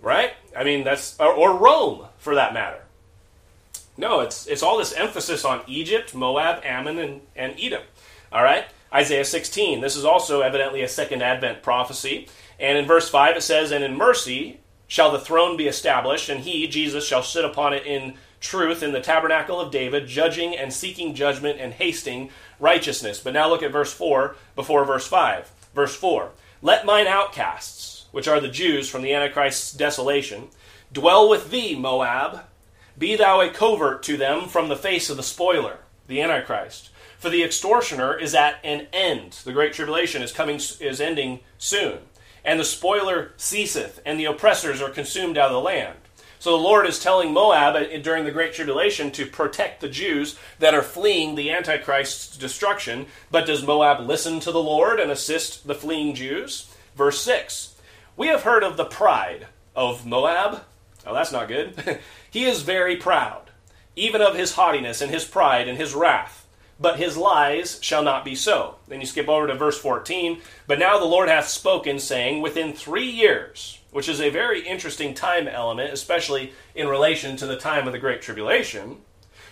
[0.00, 0.32] right?
[0.56, 2.80] I mean, that's or, or Rome for that matter.
[3.96, 7.82] No, it's it's all this emphasis on Egypt, Moab, Ammon, and, and Edom.
[8.32, 9.80] All right, Isaiah 16.
[9.80, 12.28] This is also evidently a second advent prophecy.
[12.58, 16.40] And in verse 5 it says, And in mercy shall the throne be established, and
[16.40, 20.72] he, Jesus, shall sit upon it in truth in the tabernacle of David, judging and
[20.72, 23.20] seeking judgment and hasting righteousness.
[23.20, 25.50] But now look at verse 4 before verse 5.
[25.74, 26.30] Verse 4
[26.60, 30.48] let mine outcasts, which are the Jews from the Antichrist's desolation,
[30.92, 32.44] dwell with thee, Moab.
[32.96, 36.90] Be thou a covert to them from the face of the spoiler, the Antichrist.
[37.18, 39.32] For the extortioner is at an end.
[39.44, 41.98] The great tribulation is coming is ending soon.
[42.44, 45.98] And the spoiler ceaseth, and the oppressors are consumed out of the land.
[46.38, 50.38] So the Lord is telling Moab uh, during the Great Tribulation to protect the Jews
[50.60, 53.06] that are fleeing the Antichrist's destruction.
[53.30, 56.72] But does Moab listen to the Lord and assist the fleeing Jews?
[56.94, 57.74] Verse 6
[58.16, 60.62] We have heard of the pride of Moab.
[61.06, 62.00] Oh, that's not good.
[62.30, 63.50] he is very proud,
[63.96, 66.46] even of his haughtiness and his pride and his wrath.
[66.80, 68.76] But his lies shall not be so.
[68.86, 70.40] Then you skip over to verse 14.
[70.68, 75.14] But now the Lord hath spoken, saying, Within three years which is a very interesting
[75.14, 78.98] time element, especially in relation to the time of the Great Tribulation.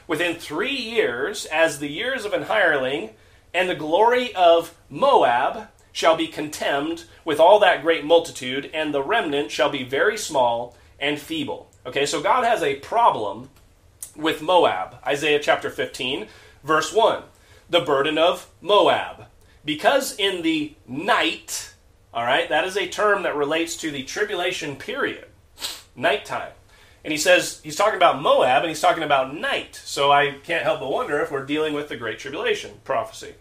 [0.06, 3.10] Within three years, as the years of an hireling,
[3.52, 9.02] and the glory of Moab shall be contemned with all that great multitude, and the
[9.02, 11.70] remnant shall be very small and feeble.
[11.86, 13.48] Okay, so God has a problem
[14.14, 14.96] with Moab.
[15.06, 16.26] Isaiah chapter 15,
[16.62, 17.22] verse 1.
[17.70, 19.26] The burden of Moab.
[19.64, 21.72] Because in the night,
[22.16, 25.26] all right, that is a term that relates to the tribulation period,
[25.94, 26.52] nighttime.
[27.04, 29.76] And he says he's talking about Moab and he's talking about night.
[29.84, 33.34] So I can't help but wonder if we're dealing with the Great Tribulation prophecy.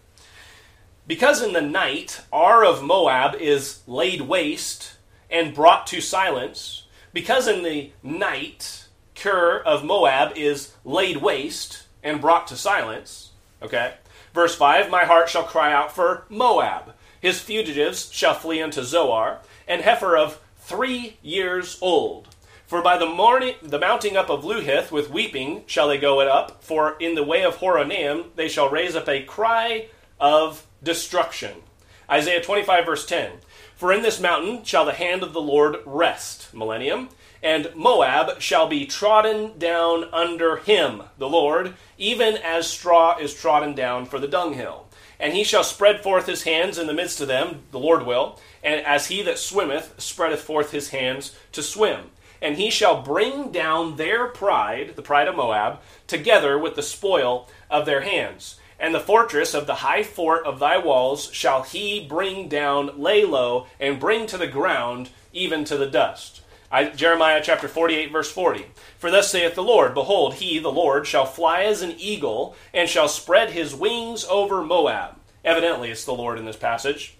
[1.06, 4.96] Because in the night, Ar of Moab is laid waste
[5.30, 6.84] and brought to silence,
[7.14, 13.30] because in the night, Kir of Moab is laid waste and brought to silence,
[13.62, 13.94] okay?
[14.34, 16.92] Verse 5 My heart shall cry out for Moab
[17.26, 22.28] his fugitives shall flee unto Zoar, and heifer of three years old.
[22.68, 26.28] For by the morning, the mounting up of Luhith with weeping shall they go it
[26.28, 26.62] up.
[26.62, 29.88] For in the way of Horonaim they shall raise up a cry
[30.20, 31.62] of destruction.
[32.08, 33.32] Isaiah 25 verse 10.
[33.74, 36.54] For in this mountain shall the hand of the Lord rest.
[36.54, 37.08] Millennium.
[37.42, 43.74] And Moab shall be trodden down under him, the Lord, even as straw is trodden
[43.74, 44.85] down for the dunghill.
[45.18, 48.38] And he shall spread forth his hands in the midst of them, the Lord will,
[48.62, 52.10] and as he that swimmeth spreadeth forth his hands to swim.
[52.42, 57.48] And he shall bring down their pride, the pride of Moab, together with the spoil
[57.70, 58.56] of their hands.
[58.78, 63.24] And the fortress of the high fort of thy walls shall he bring down, lay
[63.24, 66.42] low, and bring to the ground, even to the dust.
[66.70, 68.66] I, Jeremiah chapter 48, verse 40.
[68.98, 72.88] For thus saith the Lord Behold, he, the Lord, shall fly as an eagle, and
[72.88, 75.16] shall spread his wings over Moab.
[75.44, 77.16] Evidently, it's the Lord in this passage.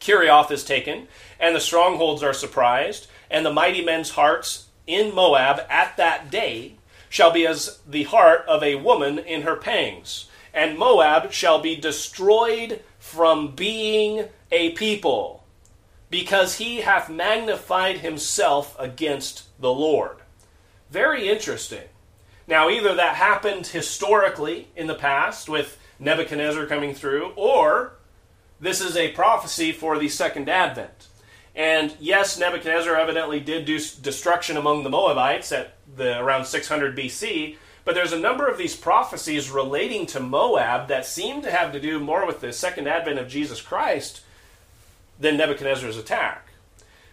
[0.00, 1.06] Kerioth is taken,
[1.38, 6.74] and the strongholds are surprised, and the mighty men's hearts in Moab at that day
[7.08, 11.76] shall be as the heart of a woman in her pangs, and Moab shall be
[11.76, 15.41] destroyed from being a people,
[16.12, 20.18] because he hath magnified himself against the Lord.
[20.90, 21.88] Very interesting.
[22.46, 27.94] Now, either that happened historically in the past with Nebuchadnezzar coming through, or
[28.60, 31.08] this is a prophecy for the second advent.
[31.56, 37.56] And yes, Nebuchadnezzar evidently did do destruction among the Moabites at the around 600 BC,
[37.86, 41.80] but there's a number of these prophecies relating to Moab that seem to have to
[41.80, 44.20] do more with the second advent of Jesus Christ
[45.22, 46.48] than Nebuchadnezzar's attack.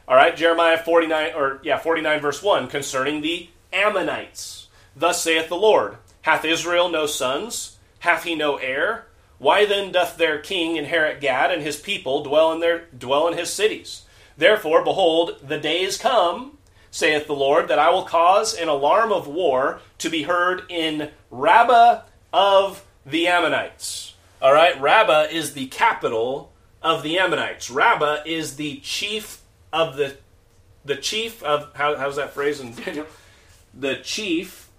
[0.07, 4.67] All right, Jeremiah 49 or yeah, 49 verse 1 concerning the Ammonites.
[4.95, 7.77] Thus saith the Lord, hath Israel no sons?
[7.99, 9.05] Hath he no heir?
[9.37, 13.37] Why then doth their king inherit Gad and his people dwell in their dwell in
[13.37, 14.03] his cities?
[14.35, 16.57] Therefore, behold, the days come,
[16.89, 21.11] saith the Lord, that I will cause an alarm of war to be heard in
[21.29, 22.01] Rabbah
[22.33, 24.15] of the Ammonites.
[24.41, 26.48] All right, Rabbah is the capital
[26.81, 27.69] of the Ammonites.
[27.69, 30.17] Rabbah is the chief of the
[30.85, 33.05] the chief of how, how's that phrase in Daniel?
[33.77, 34.69] The chief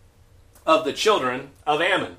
[0.67, 2.17] of the children of Ammon.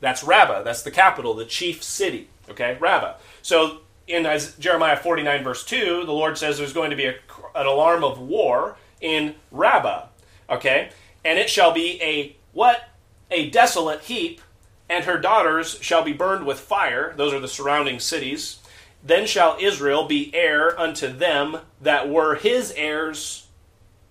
[0.00, 0.62] That's Rabbah.
[0.62, 2.28] That's the capital, the chief city.
[2.48, 3.14] Okay, Rabbah.
[3.42, 4.26] So in
[4.58, 7.14] Jeremiah 49, verse 2, the Lord says there's going to be a,
[7.54, 10.06] an alarm of war in Rabbah.
[10.48, 10.90] Okay?
[11.24, 12.82] And it shall be a what?
[13.30, 14.40] A desolate heap,
[14.88, 17.14] and her daughters shall be burned with fire.
[17.16, 18.58] Those are the surrounding cities.
[19.02, 23.46] Then shall Israel be heir unto them that were his heirs,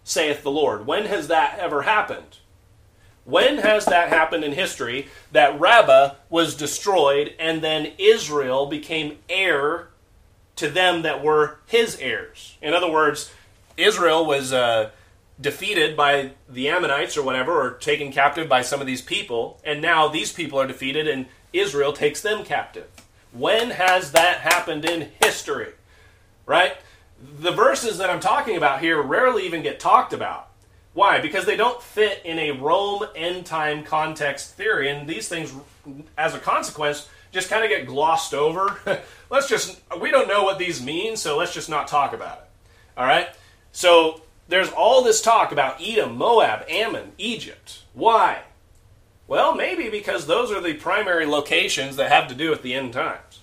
[0.03, 0.87] saith the Lord.
[0.87, 2.37] When has that ever happened?
[3.23, 9.89] When has that happened in history that Rabbah was destroyed and then Israel became heir
[10.55, 12.57] to them that were his heirs?
[12.59, 13.31] In other words,
[13.77, 14.89] Israel was uh,
[15.39, 19.81] defeated by the Ammonites or whatever, or taken captive by some of these people, and
[19.81, 22.89] now these people are defeated and Israel takes them captive.
[23.31, 25.73] When has that happened in history?
[26.45, 26.77] Right?
[27.39, 30.49] The verses that I'm talking about here rarely even get talked about.
[30.93, 31.21] Why?
[31.21, 35.53] Because they don't fit in a Rome end time context theory, and these things,
[36.17, 38.79] as a consequence, just kind of get glossed over.
[39.29, 42.49] let's just, we don't know what these mean, so let's just not talk about it.
[42.97, 43.29] All right?
[43.71, 47.83] So there's all this talk about Edom, Moab, Ammon, Egypt.
[47.93, 48.41] Why?
[49.29, 52.93] Well, maybe because those are the primary locations that have to do with the end
[52.93, 53.41] times.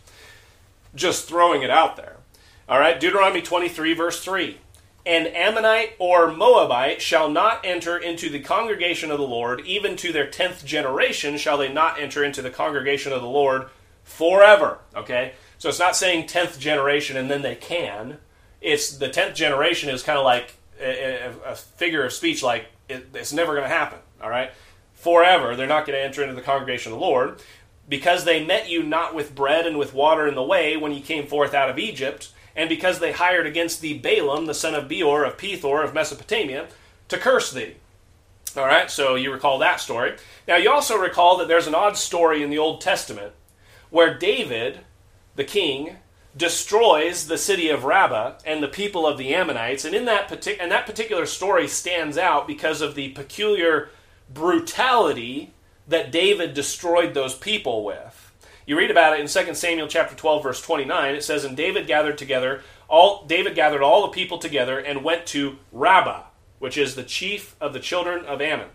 [0.97, 2.17] Just throwing it out there.
[2.69, 4.59] All right, Deuteronomy 23, verse 3.
[5.07, 10.13] An Ammonite or Moabite shall not enter into the congregation of the Lord, even to
[10.13, 13.69] their tenth generation shall they not enter into the congregation of the Lord
[14.03, 14.79] forever.
[14.97, 15.35] Okay?
[15.59, 18.19] So it's not saying tenth generation and then they can.
[18.61, 23.07] It's the tenth generation is kind of like a, a, figure of speech, like it,
[23.15, 24.01] it's never going to happen.
[24.21, 24.51] All right?
[25.07, 27.41] Forever, they're not going to enter into the congregation of the Lord
[27.89, 31.01] because they met you not with bread and with water in the way when you
[31.01, 34.89] came forth out of Egypt and because they hired against thee Balaam, the son of
[34.89, 36.67] Beor of Pethor of Mesopotamia,
[37.07, 37.77] to curse thee.
[38.57, 40.17] All right, so you recall that story.
[40.49, 43.33] Now, you also recall that there's an odd story in the Old Testament
[43.91, 44.81] where David,
[45.37, 45.99] the king,
[46.37, 50.59] destroys the city of Rabbah and the people of the Ammonites, and in that partic-
[50.59, 53.91] and that particular story stands out because of the peculiar
[54.29, 55.53] brutality
[55.89, 58.33] that David destroyed those people with.
[58.67, 61.15] You read about it in 2 Samuel chapter 12 verse 29.
[61.15, 65.27] It says and David gathered together all David gathered all the people together and went
[65.27, 66.25] to Rabbah,
[66.59, 68.69] which is the chief of the children of Ammon,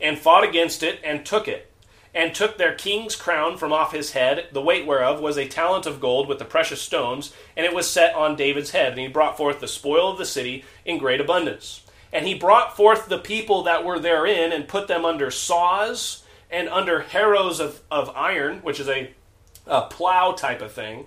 [0.00, 1.70] and fought against it and took it.
[2.16, 5.84] And took their king's crown from off his head, the weight whereof was a talent
[5.84, 8.92] of gold with the precious stones, and it was set on David's head.
[8.92, 11.83] And he brought forth the spoil of the city in great abundance.
[12.14, 16.68] And he brought forth the people that were therein, and put them under saws, and
[16.68, 19.10] under harrows of, of iron, which is a,
[19.66, 21.06] a plow type of thing,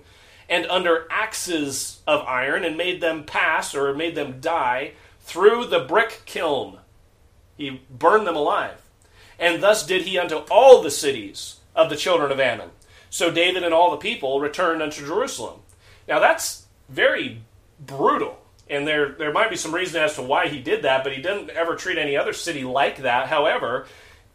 [0.50, 4.92] and under axes of iron, and made them pass or made them die
[5.22, 6.78] through the brick kiln.
[7.56, 8.82] He burned them alive.
[9.38, 12.70] And thus did he unto all the cities of the children of Ammon.
[13.08, 15.60] So David and all the people returned unto Jerusalem.
[16.06, 17.42] Now that's very
[17.80, 18.38] brutal.
[18.70, 21.22] And there, there might be some reason as to why he did that, but he
[21.22, 23.28] didn't ever treat any other city like that.
[23.28, 23.86] However,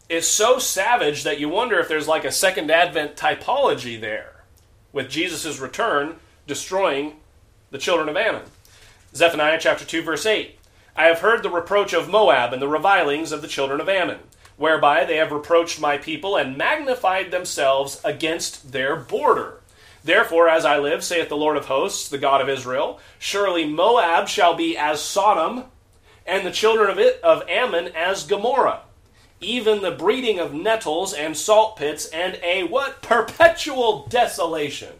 [0.08, 4.44] it's so savage that you wonder if there's like a second advent typology there
[4.92, 6.16] with Jesus' return
[6.46, 7.16] destroying
[7.70, 8.42] the children of Ammon.
[9.14, 10.58] Zephaniah chapter 2 verse 8.
[10.96, 14.20] I have heard the reproach of Moab and the revilings of the children of Ammon,
[14.56, 19.60] whereby they have reproached my people and magnified themselves against their border.
[20.04, 24.28] Therefore, as I live, saith the Lord of hosts, the God of Israel, surely Moab
[24.28, 25.64] shall be as Sodom,
[26.26, 28.82] and the children of, it, of Ammon as Gomorrah
[29.44, 33.02] even the breeding of nettles and salt pits, and a what?
[33.02, 34.92] Perpetual desolation.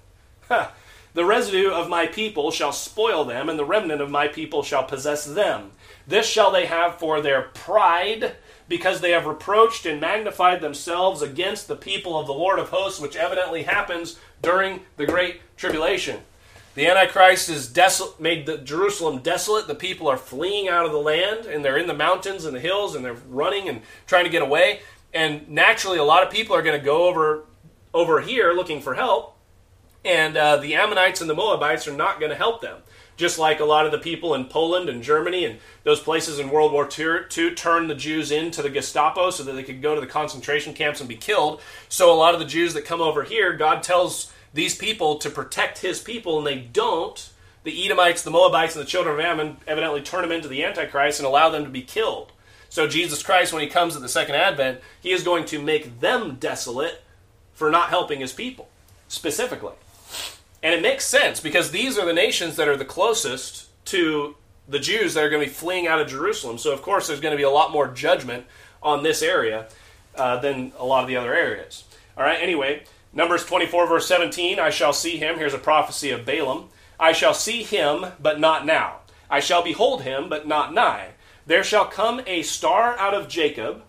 [0.49, 4.83] The residue of my people shall spoil them, and the remnant of my people shall
[4.83, 5.71] possess them.
[6.09, 8.33] This shall they have for their pride,
[8.69, 13.01] because they have reproached and magnified themselves against the people of the Lord of hosts,
[13.01, 16.21] which evidently happens during the Great Tribulation.
[16.75, 19.69] The Antichrist has made the Jerusalem desolate.
[19.69, 22.61] The people are fleeing out of the land, and they're in the mountains and the
[22.61, 24.81] hills, and they're running and trying to get away.
[25.13, 27.45] And naturally, a lot of people are going to go over
[27.93, 29.37] over here looking for help,
[30.05, 32.79] and uh, the Ammonites and the Moabites are not going to help them.
[33.17, 36.51] Just like a lot of the people in Poland and Germany and those places in
[36.51, 40.01] World War II turned the Jews into the Gestapo so that they could go to
[40.01, 41.61] the concentration camps and be killed.
[41.89, 45.29] So a lot of the Jews that come over here, God tells these people to
[45.29, 47.31] protect his people, and they don't,
[47.65, 51.19] the Edomites, the Moabites, and the children of Ammon evidently turn them into the Antichrist
[51.19, 52.33] and allow them to be killed.
[52.69, 56.01] So Jesus Christ, when he comes at the second advent, he is going to make
[56.01, 57.03] them desolate
[57.53, 58.69] for not helping his people,
[59.09, 59.75] specifically.
[60.63, 64.37] And it makes sense because these are the nations that are the closest to
[64.67, 66.59] the Jews that are going to be fleeing out of Jerusalem.
[66.59, 68.47] So, of course, there's going to be a lot more judgment
[68.83, 69.67] on this area
[70.17, 71.85] uh, than a lot of the other areas.
[72.17, 72.85] All right, anyway,
[73.15, 75.39] Numbers 24, verse 17 I shall see him.
[75.39, 76.69] Here's a prophecy of Balaam.
[76.99, 79.01] I shall see him, but not now.
[79.31, 81.11] I shall behold him, but not nigh.
[81.47, 83.83] There shall come a star out of Jacob,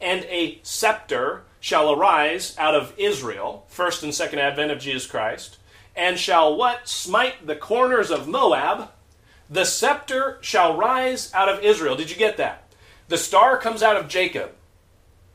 [0.00, 5.58] and a scepter shall arise out of Israel, first and second advent of Jesus Christ,
[5.94, 6.86] and shall what?
[6.88, 8.90] Smite the corners of Moab.
[9.48, 11.96] The scepter shall rise out of Israel.
[11.96, 12.74] Did you get that?
[13.08, 14.50] The star comes out of Jacob.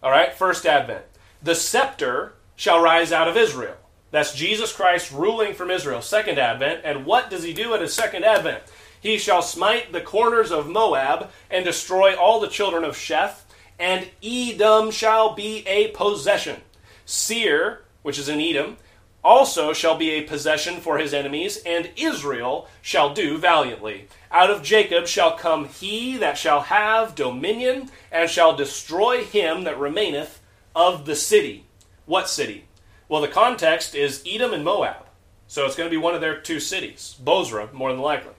[0.03, 1.05] All right, first advent.
[1.41, 3.74] The scepter shall rise out of Israel.
[4.12, 6.82] That's Jesus Christ ruling from Israel, second advent.
[6.84, 8.62] And what does he do at his second advent?
[8.99, 13.45] He shall smite the corners of Moab and destroy all the children of Sheth,
[13.80, 16.62] and Edom shall be a possession.
[17.03, 18.78] Seir, which is in Edom,
[19.24, 24.07] also shall be a possession for his enemies, and Israel shall do valiantly.
[24.32, 29.80] Out of Jacob shall come he that shall have dominion, and shall destroy him that
[29.80, 30.41] remaineth
[30.76, 31.66] of the city.
[32.05, 32.65] What city?
[33.07, 35.05] Well, the context is Edom and Moab.
[35.47, 38.33] So it's going to be one of their two cities, Bozrah, more than likely.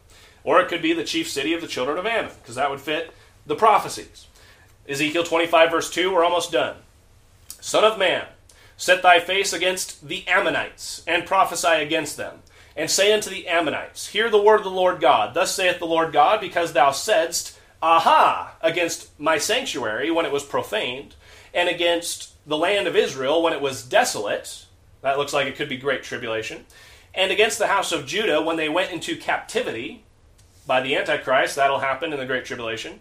[0.44, 2.80] Or it could be the chief city of the children of Ammon, because that would
[2.80, 3.12] fit
[3.44, 4.26] the prophecies.
[4.88, 6.76] Ezekiel 25, verse 2, we're almost done.
[7.60, 8.26] Son of man,
[8.76, 12.38] set thy face against the Ammonites, and prophesy against them.
[12.74, 15.34] And say unto the Ammonites, Hear the word of the Lord God.
[15.34, 20.44] Thus saith the Lord God, because thou saidst, Aha, against my sanctuary when it was
[20.44, 21.14] profaned,
[21.52, 24.66] and against the land of Israel when it was desolate.
[25.00, 26.66] That looks like it could be great tribulation.
[27.14, 30.04] And against the house of Judah when they went into captivity
[30.66, 31.56] by the Antichrist.
[31.56, 33.00] That'll happen in the great tribulation.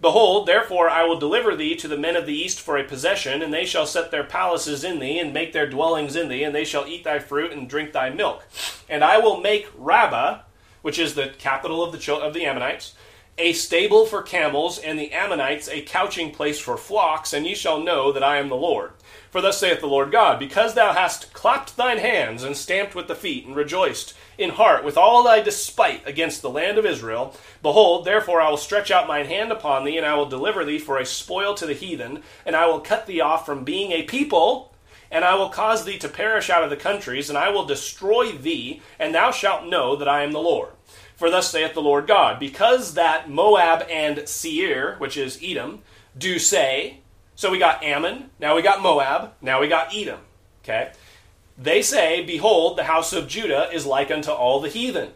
[0.00, 3.40] Behold, therefore I will deliver thee to the men of the east for a possession,
[3.40, 6.54] and they shall set their palaces in thee, and make their dwellings in thee, and
[6.54, 8.44] they shall eat thy fruit and drink thy milk.
[8.88, 10.40] And I will make Rabbah,
[10.82, 12.94] which is the capital of the of the Ammonites,
[13.42, 17.80] a stable for camels, and the Ammonites a couching place for flocks, and ye shall
[17.80, 18.92] know that I am the Lord.
[19.32, 23.08] For thus saith the Lord God, because thou hast clapped thine hands, and stamped with
[23.08, 27.34] the feet, and rejoiced in heart with all thy despite against the land of Israel,
[27.62, 30.78] behold, therefore I will stretch out mine hand upon thee, and I will deliver thee
[30.78, 34.04] for a spoil to the heathen, and I will cut thee off from being a
[34.04, 34.72] people,
[35.10, 38.30] and I will cause thee to perish out of the countries, and I will destroy
[38.30, 40.70] thee, and thou shalt know that I am the Lord.
[41.22, 45.82] For thus saith the Lord God, because that Moab and Seir, which is Edom,
[46.18, 46.98] do say,
[47.36, 50.18] so we got Ammon, now we got Moab, now we got Edom.
[50.64, 50.90] Okay?
[51.56, 55.10] They say, Behold, the house of Judah is like unto all the heathen.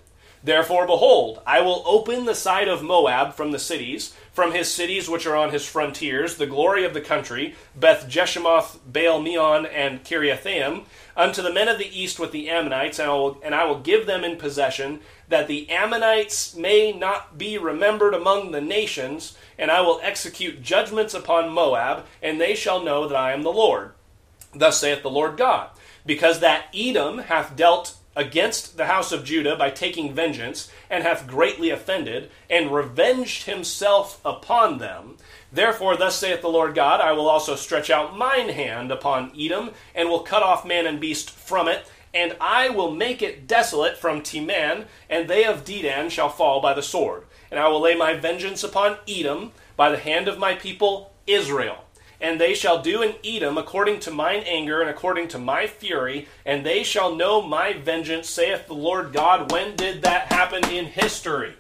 [0.44, 5.08] Therefore, behold, I will open the side of Moab from the cities, from his cities
[5.08, 10.04] which are on his frontiers, the glory of the country, Beth Jeshimoth, Baal Meon, and
[10.04, 10.84] Kiriathaim,
[11.16, 13.80] unto the men of the east with the Ammonites, and I, will, and I will
[13.80, 19.70] give them in possession, that the Ammonites may not be remembered among the nations, and
[19.70, 23.92] I will execute judgments upon Moab, and they shall know that I am the Lord.
[24.54, 25.70] Thus saith the Lord God,
[26.04, 31.28] because that Edom hath dealt against the house of Judah by taking vengeance, and hath
[31.28, 35.16] greatly offended, and revenged himself upon them.
[35.52, 39.70] Therefore, thus saith the Lord God, I will also stretch out mine hand upon Edom,
[39.94, 43.98] and will cut off man and beast from it, and I will make it desolate
[43.98, 47.24] from Teman, and they of Dedan shall fall by the sword.
[47.50, 51.85] and I will lay my vengeance upon Edom by the hand of my people Israel.
[52.20, 56.28] And they shall do in Edom according to mine anger and according to my fury,
[56.44, 59.52] and they shall know my vengeance, saith the Lord God.
[59.52, 61.54] When did that happen in history?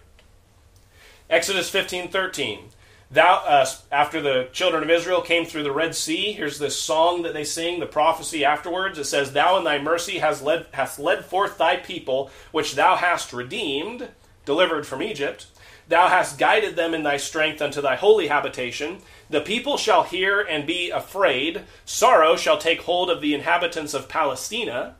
[1.28, 2.70] Exodus 15 13.
[3.08, 7.22] Thou, uh, after the children of Israel came through the Red Sea, here's this song
[7.22, 8.98] that they sing, the prophecy afterwards.
[8.98, 12.96] It says, Thou in thy mercy hast led, hast led forth thy people, which thou
[12.96, 14.08] hast redeemed,
[14.44, 15.46] delivered from Egypt.
[15.88, 18.98] Thou hast guided them in thy strength unto thy holy habitation.
[19.30, 21.62] The people shall hear and be afraid.
[21.84, 24.96] Sorrow shall take hold of the inhabitants of Palestina.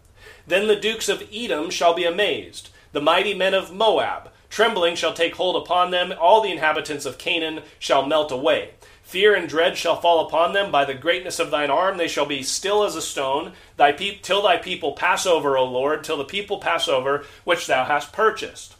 [0.47, 4.31] Then the dukes of Edom shall be amazed, the mighty men of Moab.
[4.49, 6.15] Trembling shall take hold upon them.
[6.21, 8.71] All the inhabitants of Canaan shall melt away.
[9.03, 10.71] Fear and dread shall fall upon them.
[10.71, 13.53] By the greatness of thine arm they shall be still as a stone.
[13.77, 17.67] Thy pe- till thy people pass over, O Lord, till the people pass over which
[17.67, 18.77] thou hast purchased.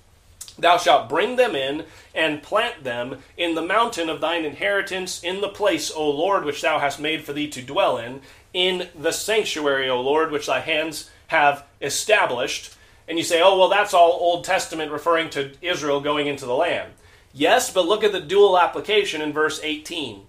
[0.59, 1.85] Thou shalt bring them in
[2.15, 6.63] and plant them in the mountain of thine inheritance, in the place, O Lord, which
[6.63, 8.23] thou hast made for thee to dwell in,
[8.55, 12.75] in the sanctuary, O Lord, which thy hands have established.
[13.07, 16.55] And you say, oh, well, that's all Old Testament referring to Israel going into the
[16.55, 16.93] land.
[17.33, 20.23] Yes, but look at the dual application in verse 18.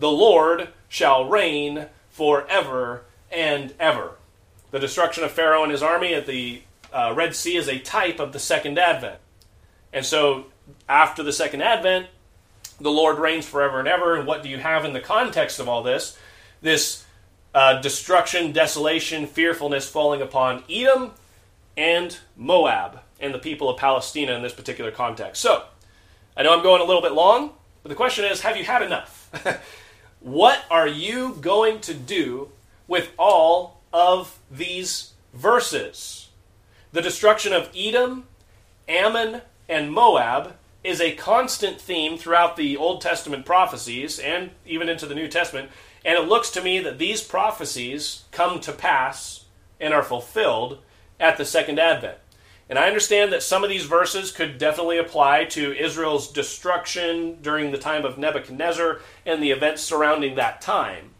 [0.00, 4.16] The Lord shall reign forever and ever.
[4.72, 6.62] The destruction of Pharaoh and his army at the
[6.92, 9.20] uh, Red Sea is a type of the second advent.
[9.92, 10.46] And so
[10.88, 12.06] after the second advent,
[12.80, 14.16] the Lord reigns forever and ever.
[14.16, 16.18] And what do you have in the context of all this?
[16.62, 17.04] This
[17.54, 21.12] uh, destruction, desolation, fearfulness falling upon Edom
[21.76, 25.42] and Moab and the people of Palestina in this particular context.
[25.42, 25.64] So,
[26.36, 28.82] I know I'm going a little bit long, but the question is have you had
[28.82, 29.30] enough?
[30.20, 32.50] what are you going to do
[32.86, 36.28] with all of these verses?
[36.92, 38.24] The destruction of Edom,
[38.88, 45.06] Ammon, and Moab is a constant theme throughout the Old Testament prophecies and even into
[45.06, 45.70] the New Testament.
[46.04, 49.44] And it looks to me that these prophecies come to pass
[49.78, 50.78] and are fulfilled
[51.20, 52.18] at the second advent.
[52.68, 57.70] And I understand that some of these verses could definitely apply to Israel's destruction during
[57.70, 61.10] the time of Nebuchadnezzar and the events surrounding that time.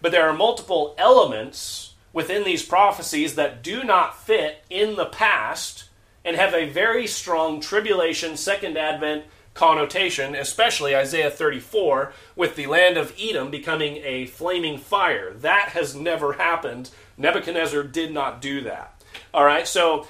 [0.00, 5.87] But there are multiple elements within these prophecies that do not fit in the past
[6.28, 9.24] and have a very strong tribulation, second advent
[9.54, 15.32] connotation, especially Isaiah 34, with the land of Edom becoming a flaming fire.
[15.32, 16.90] That has never happened.
[17.16, 19.02] Nebuchadnezzar did not do that.
[19.32, 20.06] All right, so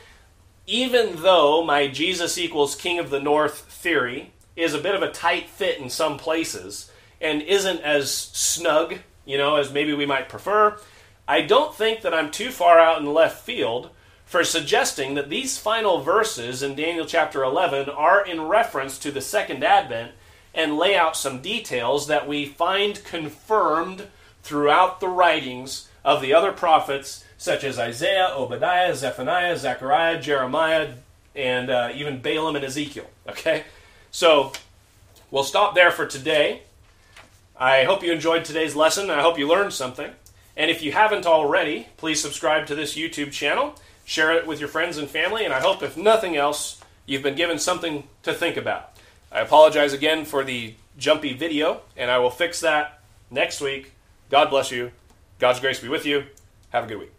[0.67, 5.13] even though my Jesus equals King of the North theory is a bit of a
[5.13, 6.91] tight fit in some places
[7.21, 10.77] and isn't as snug, you know, as maybe we might prefer,
[11.29, 13.91] I don't think that I'm too far out in left field
[14.29, 19.23] for suggesting that these final verses in Daniel chapter 11 are in reference to the
[19.23, 20.13] second advent
[20.55, 24.07] and lay out some details that we find confirmed
[24.43, 30.91] throughout the writings of the other prophets, such as Isaiah, Obadiah, Zephaniah, Zechariah, Jeremiah,
[31.35, 33.07] and uh, even Balaam and Ezekiel.
[33.27, 33.65] Okay?
[34.11, 34.53] So
[35.31, 36.65] we'll stop there for today.
[37.59, 39.09] I hope you enjoyed today's lesson.
[39.09, 40.11] I hope you learned something.
[40.55, 43.75] And if you haven't already, please subscribe to this YouTube channel
[44.09, 47.35] share it with your friends and family, and I hope, if nothing else, you've been
[47.35, 48.97] given something to think about.
[49.31, 53.01] I apologize again for the jumpy video, and I will fix that
[53.31, 53.93] next week.
[54.31, 54.93] God bless you.
[55.39, 56.25] God's grace be with you.
[56.71, 57.18] Have a good week.